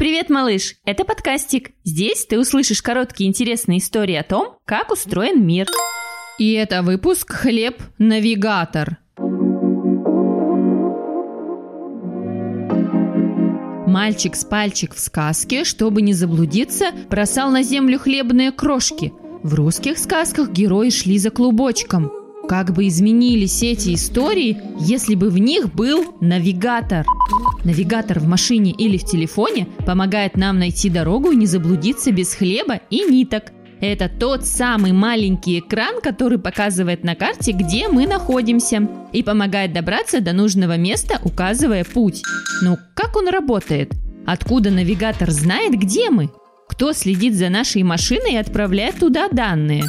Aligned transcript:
Привет, 0.00 0.30
малыш! 0.30 0.76
Это 0.86 1.04
подкастик. 1.04 1.72
Здесь 1.84 2.24
ты 2.24 2.40
услышишь 2.40 2.80
короткие 2.80 3.28
интересные 3.28 3.80
истории 3.80 4.14
о 4.14 4.22
том, 4.22 4.56
как 4.64 4.90
устроен 4.90 5.46
мир. 5.46 5.66
И 6.38 6.54
это 6.54 6.80
выпуск 6.80 7.30
«Хлеб-навигатор». 7.30 8.96
Мальчик 13.86 14.36
с 14.36 14.46
пальчик 14.46 14.94
в 14.94 14.98
сказке, 14.98 15.64
чтобы 15.64 16.00
не 16.00 16.14
заблудиться, 16.14 16.92
бросал 17.10 17.50
на 17.50 17.62
землю 17.62 17.98
хлебные 17.98 18.52
крошки. 18.52 19.12
В 19.42 19.52
русских 19.52 19.98
сказках 19.98 20.48
герои 20.48 20.88
шли 20.88 21.18
за 21.18 21.28
клубочком. 21.28 22.10
Как 22.50 22.72
бы 22.72 22.88
изменились 22.88 23.62
эти 23.62 23.94
истории, 23.94 24.60
если 24.80 25.14
бы 25.14 25.30
в 25.30 25.38
них 25.38 25.72
был 25.72 26.16
навигатор? 26.20 27.06
Навигатор 27.62 28.18
в 28.18 28.26
машине 28.26 28.72
или 28.72 28.98
в 28.98 29.04
телефоне 29.04 29.68
помогает 29.86 30.36
нам 30.36 30.58
найти 30.58 30.90
дорогу 30.90 31.30
и 31.30 31.36
не 31.36 31.46
заблудиться 31.46 32.10
без 32.10 32.34
хлеба 32.34 32.80
и 32.90 33.04
ниток. 33.08 33.52
Это 33.80 34.08
тот 34.08 34.46
самый 34.46 34.90
маленький 34.90 35.60
экран, 35.60 36.00
который 36.02 36.40
показывает 36.40 37.04
на 37.04 37.14
карте, 37.14 37.52
где 37.52 37.86
мы 37.86 38.08
находимся, 38.08 38.88
и 39.12 39.22
помогает 39.22 39.72
добраться 39.72 40.20
до 40.20 40.32
нужного 40.32 40.76
места, 40.76 41.20
указывая 41.22 41.84
путь. 41.84 42.20
Но 42.62 42.78
как 42.96 43.16
он 43.16 43.28
работает? 43.28 43.92
Откуда 44.26 44.72
навигатор 44.72 45.30
знает, 45.30 45.74
где 45.74 46.10
мы? 46.10 46.30
Кто 46.68 46.94
следит 46.94 47.36
за 47.36 47.48
нашей 47.48 47.84
машиной 47.84 48.32
и 48.32 48.38
отправляет 48.38 48.96
туда 48.96 49.28
данные? 49.28 49.84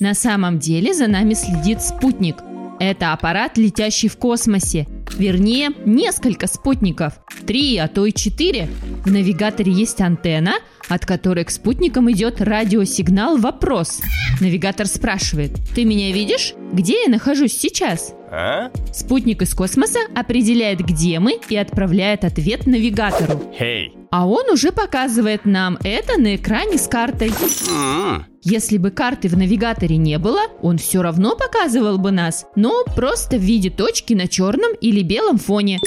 На 0.00 0.14
самом 0.14 0.58
деле 0.60 0.94
за 0.94 1.08
нами 1.08 1.34
следит 1.34 1.82
спутник. 1.82 2.36
Это 2.78 3.12
аппарат, 3.12 3.58
летящий 3.58 4.08
в 4.08 4.16
космосе. 4.16 4.86
Вернее, 5.16 5.70
несколько 5.84 6.46
спутников. 6.46 7.14
Три, 7.44 7.76
а 7.78 7.88
то 7.88 8.06
и 8.06 8.12
четыре. 8.12 8.68
В 9.04 9.10
навигаторе 9.10 9.72
есть 9.72 10.00
антенна, 10.00 10.54
от 10.88 11.04
которой 11.04 11.44
к 11.44 11.50
спутникам 11.50 12.08
идет 12.12 12.40
радиосигнал 12.40 13.38
«Вопрос». 13.38 14.00
Навигатор 14.40 14.86
спрашивает, 14.86 15.58
ты 15.74 15.84
меня 15.84 16.12
видишь? 16.12 16.54
Где 16.72 17.02
я 17.02 17.10
нахожусь 17.10 17.58
сейчас? 17.58 18.14
А? 18.30 18.70
Спутник 18.92 19.42
из 19.42 19.52
космоса 19.54 19.98
определяет, 20.14 20.80
где 20.80 21.18
мы, 21.18 21.40
и 21.48 21.56
отправляет 21.56 22.24
ответ 22.24 22.66
навигатору. 22.66 23.42
Hey. 23.58 23.88
А 24.10 24.26
он 24.26 24.48
уже 24.50 24.70
показывает 24.70 25.44
нам 25.44 25.78
это 25.82 26.18
на 26.20 26.36
экране 26.36 26.78
с 26.78 26.86
картой. 26.86 27.28
Mm. 27.28 28.22
Если 28.50 28.78
бы 28.78 28.90
карты 28.90 29.28
в 29.28 29.36
навигаторе 29.36 29.98
не 29.98 30.18
было, 30.18 30.40
он 30.62 30.78
все 30.78 31.02
равно 31.02 31.36
показывал 31.36 31.98
бы 31.98 32.12
нас, 32.12 32.46
но 32.56 32.82
просто 32.96 33.36
в 33.36 33.42
виде 33.42 33.68
точки 33.68 34.14
на 34.14 34.26
черном 34.26 34.72
или 34.80 35.02
белом 35.02 35.36
фоне. 35.36 35.78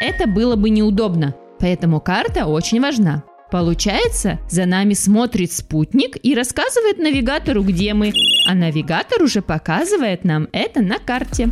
Это 0.00 0.26
было 0.26 0.56
бы 0.56 0.70
неудобно, 0.70 1.34
поэтому 1.60 2.00
карта 2.00 2.46
очень 2.46 2.80
важна. 2.80 3.22
Получается, 3.50 4.38
за 4.48 4.64
нами 4.64 4.94
смотрит 4.94 5.52
спутник 5.52 6.16
и 6.22 6.34
рассказывает 6.34 6.96
навигатору, 6.96 7.62
где 7.62 7.92
мы, 7.92 8.14
а 8.48 8.54
навигатор 8.54 9.22
уже 9.22 9.42
показывает 9.42 10.24
нам 10.24 10.48
это 10.52 10.80
на 10.80 10.98
карте. 10.98 11.50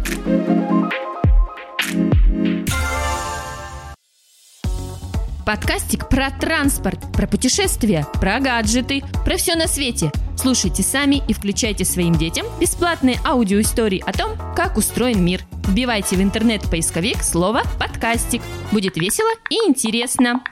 Подкастик 5.44 6.08
про 6.08 6.30
транспорт, 6.30 6.98
про 7.12 7.26
путешествия, 7.26 8.06
про 8.14 8.40
гаджеты, 8.40 9.02
про 9.26 9.36
все 9.36 9.56
на 9.56 9.68
свете. 9.68 10.10
Слушайте 10.38 10.82
сами 10.82 11.22
и 11.28 11.34
включайте 11.34 11.84
своим 11.84 12.14
детям 12.14 12.46
бесплатные 12.58 13.18
аудиоистории 13.26 14.02
о 14.06 14.12
том, 14.12 14.30
как 14.56 14.78
устроен 14.78 15.22
мир. 15.22 15.42
Вбивайте 15.66 16.16
в 16.16 16.22
интернет-поисковик 16.22 17.22
слово 17.22 17.62
«подкастик». 17.78 18.40
Будет 18.72 18.96
весело 18.96 19.30
и 19.50 19.56
интересно. 19.68 20.42